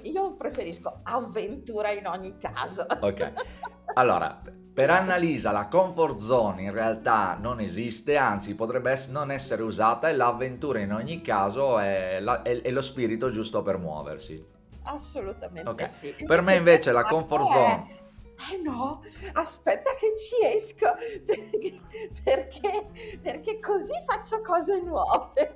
io 0.04 0.34
preferisco 0.36 1.02
avventura 1.04 1.92
in 1.92 2.08
ogni 2.08 2.38
caso. 2.38 2.86
Ok, 3.02 3.34
allora 3.96 4.42
per 4.76 4.90
Annalisa 4.90 5.52
la 5.52 5.70
comfort 5.70 6.18
zone 6.18 6.64
in 6.64 6.74
realtà 6.74 7.38
non 7.40 7.62
esiste, 7.62 8.18
anzi 8.18 8.56
potrebbe 8.56 8.94
non 9.08 9.32
essere 9.32 9.64
usata 9.64 10.10
e 10.10 10.14
l'avventura 10.14 10.80
in 10.80 10.92
ogni 10.92 11.22
caso 11.22 11.80
è, 11.80 12.20
la, 12.20 12.42
è, 12.42 12.62
è 12.62 12.72
lo 12.72 12.82
spirito 12.82 13.30
giusto 13.32 13.64
per 13.64 13.78
muoversi. 13.78 14.46
Assolutamente 14.84 15.70
okay. 15.70 15.88
sì. 15.88 16.14
Per 16.28 16.42
me 16.42 16.56
invece 16.56 16.92
la 16.92 17.06
comfort 17.06 17.50
zone... 17.50 18.04
Eh 18.52 18.62
no, 18.62 19.02
aspetta 19.32 19.92
che 19.98 20.14
ci 20.18 20.46
esco 20.46 20.92
perché, 21.26 21.80
perché, 22.22 23.18
perché 23.22 23.60
così 23.62 23.94
faccio 24.06 24.42
cose 24.42 24.82
nuove. 24.82 25.56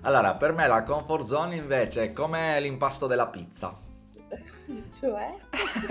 Allora, 0.00 0.34
per 0.34 0.52
me 0.52 0.66
la 0.66 0.82
comfort 0.82 1.24
zone 1.24 1.54
invece 1.54 2.02
è 2.02 2.12
come 2.12 2.58
l'impasto 2.58 3.06
della 3.06 3.28
pizza 3.28 3.86
Cioè? 4.92 5.34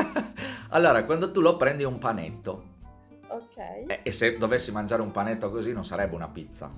allora, 0.70 1.04
quando 1.06 1.32
tu 1.32 1.42
lo 1.42 1.58
prendi 1.58 1.84
un 1.84 1.98
panetto. 1.98 2.76
Ok. 3.28 3.58
E, 3.58 4.00
e, 4.04 4.12
se 4.12 4.38
dovessi 4.38 4.72
mangiare 4.72 5.02
un 5.02 5.12
panetto 5.12 5.50
così 5.50 5.74
non 5.74 5.86
sarebbe 5.86 6.16
una 6.16 6.30
pizza. 6.30 6.72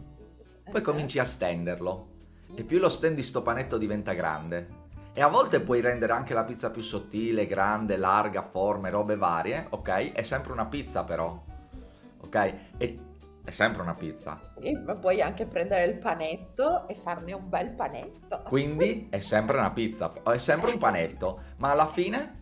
Poi 0.69 0.81
cominci 0.81 1.19
a 1.19 1.25
stenderlo. 1.25 2.17
E 2.55 2.63
più 2.63 2.79
lo 2.79 2.89
stendi 2.89 3.21
sto 3.21 3.41
panetto 3.41 3.77
diventa 3.77 4.13
grande. 4.13 4.77
E 5.13 5.21
a 5.21 5.27
volte 5.27 5.59
puoi 5.59 5.81
rendere 5.81 6.13
anche 6.13 6.33
la 6.33 6.43
pizza 6.43 6.71
più 6.71 6.81
sottile, 6.81 7.45
grande, 7.45 7.97
larga, 7.97 8.41
forme, 8.41 8.89
robe 8.89 9.15
varie, 9.15 9.67
ok? 9.69 10.13
È 10.13 10.21
sempre 10.21 10.51
una 10.51 10.65
pizza 10.65 11.03
però. 11.03 11.43
Ok? 12.21 12.53
E 12.77 12.99
è 13.49 13.51
sempre 13.51 13.81
una 13.81 13.95
pizza. 13.95 14.39
Sì, 14.61 14.71
ma 14.85 14.95
puoi 14.95 15.21
anche 15.21 15.45
prendere 15.45 15.85
il 15.85 15.97
panetto 15.97 16.87
e 16.87 16.93
farne 16.93 17.33
un 17.33 17.49
bel 17.49 17.71
panetto. 17.71 18.43
Quindi 18.45 19.07
è 19.11 19.19
sempre 19.19 19.57
una 19.57 19.71
pizza, 19.71 20.11
è 20.23 20.37
sempre 20.37 20.71
un 20.71 20.77
panetto, 20.77 21.41
ma 21.57 21.71
alla 21.71 21.87
fine 21.87 22.37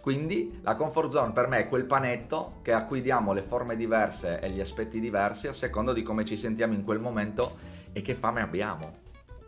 quindi 0.00 0.60
la 0.62 0.76
comfort 0.76 1.10
zone 1.10 1.32
per 1.32 1.46
me 1.46 1.58
è 1.58 1.68
quel 1.68 1.84
panetto 1.84 2.60
che 2.62 2.72
a 2.72 2.86
cui 2.86 3.02
diamo 3.02 3.34
le 3.34 3.42
forme 3.42 3.76
diverse 3.76 4.40
e 4.40 4.48
gli 4.48 4.60
aspetti 4.60 4.98
diversi 4.98 5.46
a 5.46 5.52
seconda 5.52 5.92
di 5.92 6.00
come 6.00 6.24
ci 6.24 6.38
sentiamo 6.38 6.72
in 6.72 6.84
quel 6.84 7.00
momento 7.00 7.58
e 7.92 8.00
che 8.00 8.14
fame 8.14 8.40
abbiamo. 8.40 8.94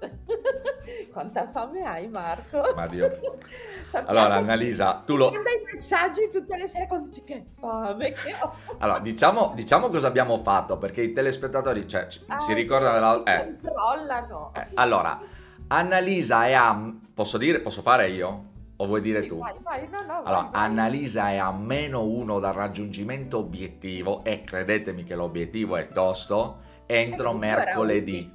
Quanta 1.13 1.47
fame 1.51 1.83
hai, 1.85 2.09
Marco? 2.09 2.63
Ma 2.75 2.87
Dio. 2.87 3.11
allora, 4.07 4.35
Annalisa, 4.35 5.03
tu 5.05 5.17
lo... 5.17 5.31
Manda 5.31 5.51
i 5.51 5.63
messaggi 5.71 6.31
tutte 6.31 6.57
le 6.57 6.67
sere 6.67 6.87
con 6.89 7.09
che 7.25 7.45
fame 7.45 8.13
che 8.13 8.35
ho. 8.41 8.55
Allora, 8.79 8.99
diciamo, 8.99 9.53
diciamo 9.55 9.89
cosa 9.91 10.07
abbiamo 10.07 10.39
fatto, 10.39 10.79
perché 10.79 11.03
i 11.03 11.13
telespettatori 11.13 11.87
cioè, 11.87 12.09
ah, 12.29 12.41
si 12.41 12.55
ricordano... 12.55 12.99
La... 12.99 13.23
Eh. 13.25 13.45
controllano. 13.45 14.53
Eh, 14.55 14.69
allora, 14.75 15.21
Annalisa 15.69 16.47
è 16.47 16.55
a... 16.55 16.93
Posso 17.13 17.37
dire? 17.37 17.61
Posso 17.61 17.83
fare 17.83 18.09
io? 18.09 18.51
O 18.77 18.87
vuoi 18.87 19.03
dire 19.03 19.23
sì, 19.23 19.29
tu? 19.29 19.39
Vai, 19.39 19.55
vai, 19.61 19.87
no, 19.89 20.01
no, 20.03 20.23
allora, 20.25 20.49
vai, 20.51 20.65
Annalisa 20.65 21.31
è 21.31 21.37
a 21.37 21.53
meno 21.53 22.05
uno 22.05 22.41
dal 22.41 22.55
raggiungimento 22.55 23.39
obiettivo 23.39 24.25
e 24.25 24.43
credetemi 24.43 25.05
che 25.05 25.15
l'obiettivo 25.15 25.77
è 25.77 25.87
tosto 25.89 26.71
entro 26.87 27.33
mercoledì. 27.33 28.29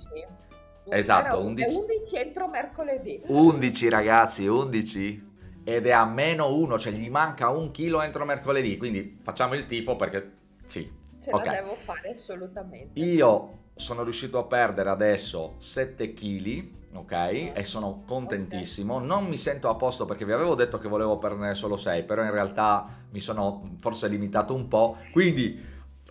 Esatto, 0.90 1.36
Era 1.36 1.38
11. 1.38 1.76
11 1.76 2.16
entro 2.18 2.48
mercoledì. 2.48 3.22
11 3.28 3.90
ragazzi, 3.90 4.48
11. 4.48 5.26
Ed 5.64 5.86
è 5.86 5.92
a 5.92 6.06
meno 6.06 6.54
1, 6.56 6.80
cioè 6.80 6.94
gli 6.94 7.10
manca 7.10 7.50
un 7.50 7.72
chilo 7.72 8.02
entro 8.02 8.24
mercoledì. 8.26 8.78
Quindi 8.78 9.18
facciamo 9.22 9.54
il 9.54 9.66
tifo 9.66 9.96
perché 9.96 10.32
sì. 10.66 10.90
Ce 11.22 11.32
Ok. 11.32 11.46
la 11.46 11.52
devo 11.52 11.76
fare 11.76 12.12
assolutamente. 12.12 13.00
Io 13.00 13.58
sono 13.76 14.04
riuscito 14.04 14.38
a 14.38 14.44
perdere 14.46 14.90
adesso 14.90 15.56
7 15.60 16.14
kg, 16.14 16.70
ok? 16.94 17.52
E 17.54 17.64
sono 17.66 18.04
contentissimo. 18.08 19.00
Non 19.00 19.26
mi 19.26 19.36
sento 19.38 19.68
a 19.70 19.76
posto 19.76 20.06
perché 20.06 20.24
vi 20.26 20.32
avevo 20.32 20.56
detto 20.56 20.78
che 20.78 20.88
volevo 20.88 21.18
perdere 21.18 21.54
solo 21.54 21.76
6, 21.76 22.04
però 22.06 22.24
in 22.24 22.32
realtà 22.32 22.86
mi 23.12 23.20
sono 23.20 23.76
forse 23.80 24.08
limitato 24.08 24.54
un 24.54 24.68
po'. 24.70 24.98
Quindi 25.12 25.62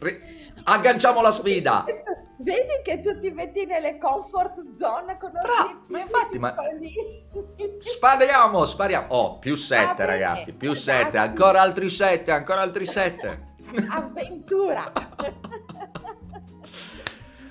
ri- 0.01 0.19
agganciamo 0.65 1.23
la 1.23 1.31
sfida. 1.31 1.85
Vedi 2.39 2.83
che 2.83 3.01
tu 3.01 3.19
ti 3.19 3.31
metti 3.31 3.65
nelle 3.65 3.97
comfort 3.97 4.77
zone 4.77 5.17
con 5.17 5.31
Bra- 5.31 5.81
ma 5.89 6.01
infatti, 6.01 6.39
ma-. 6.39 6.55
Spariamo, 7.79 8.65
spariamo. 8.65 9.07
Oh, 9.09 9.39
più 9.39 9.55
7 9.55 9.95
bene, 9.95 10.07
ragazzi, 10.07 10.55
più 10.55 10.73
esatto. 10.73 11.05
7, 11.05 11.19
ancora 11.19 11.63
altri 11.63 11.89
7, 11.89 12.31
ancora 12.31 12.61
altri 12.61 12.85
7. 12.85 13.55
Avventura. 13.91 14.93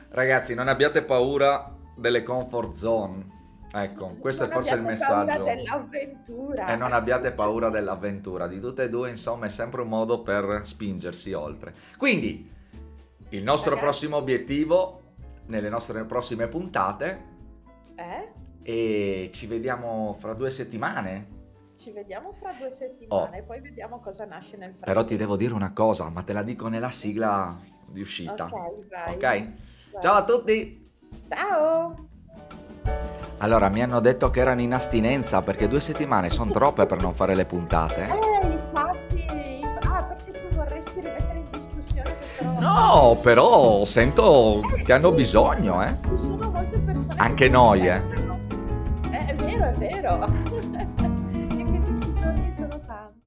Ragazzi, 0.10 0.54
non 0.54 0.68
abbiate 0.70 1.02
paura 1.04 1.74
delle 1.96 2.24
comfort 2.24 2.72
zone. 2.72 3.34
Ecco, 3.74 4.16
questo 4.20 4.44
Non 4.44 4.52
è 4.52 4.54
forse 4.54 4.76
il 4.76 4.82
messaggio. 4.84 5.46
E 5.46 6.76
non 6.78 6.94
abbiate 6.94 7.34
paura 7.34 7.70
dell'avventura. 7.70 8.48
Di 8.48 8.62
tutte 8.62 8.84
e 8.84 8.90
due, 8.90 9.10
insomma, 9.10 9.48
è 9.48 9.50
sempre 9.50 9.82
un 9.82 9.90
modo 9.90 10.22
per 10.22 10.62
spingersi 10.64 11.34
oltre. 11.34 11.74
Quindi, 11.98 12.50
il 13.36 13.44
nostro 13.44 13.72
Ragazzi. 13.72 13.86
prossimo 13.88 14.16
obiettivo 14.18 15.02
nelle 15.48 15.70
nostre 15.70 16.04
prossime 16.06 16.48
puntate 16.48 17.34
Eh? 17.96 18.32
e 18.64 19.30
ci 19.34 19.46
vediamo 19.48 20.16
fra 20.20 20.34
due 20.34 20.50
settimane. 20.50 21.34
Ci 21.78 21.92
vediamo 21.92 22.34
fra 22.40 22.52
due 22.58 22.72
settimane, 22.72 23.44
poi 23.44 23.60
vediamo 23.60 24.00
cosa 24.00 24.26
nasce 24.26 24.56
nel 24.58 24.70
frattempo. 24.70 24.86
Però 24.86 25.04
ti 25.04 25.18
devo 25.18 25.36
dire 25.36 25.54
una 25.54 25.74
cosa, 25.74 26.10
ma 26.10 26.22
te 26.24 26.32
la 26.34 26.42
dico 26.42 26.68
nella 26.70 26.90
sigla 26.90 27.54
di 27.88 28.00
uscita. 28.02 28.46
Ok, 28.46 28.88
vai. 28.90 29.14
Ok? 29.14 29.20
Vai. 29.22 29.54
Ciao 30.02 30.14
a 30.16 30.24
tutti! 30.24 30.92
Ciao! 31.28 32.10
Allora, 33.40 33.68
mi 33.70 33.84
hanno 33.84 34.00
detto 34.00 34.30
che 34.30 34.40
erano 34.40 34.62
in 34.62 34.74
astinenza 34.74 35.42
perché 35.42 35.68
due 35.68 35.82
settimane 35.82 36.30
sono 36.30 36.52
troppe 36.52 36.86
per 36.86 37.02
non 37.02 37.14
fare 37.14 37.36
le 37.36 37.46
puntate. 37.46 38.04
Eh, 38.06 38.45
No, 42.76 43.18
però 43.22 43.86
sento 43.86 44.62
che 44.84 44.92
hanno 44.92 45.12
bisogno, 45.12 45.82
eh. 45.82 45.96
Ci 46.10 46.18
sono 46.18 46.50
molte 46.52 46.78
persone... 46.80 47.14
Anche 47.16 47.46
che 47.46 47.50
noi, 47.50 47.88
eh. 47.88 48.02
Eh, 49.12 49.26
è 49.28 49.36
vero, 49.36 49.66
è 49.66 49.74
vero. 49.78 50.20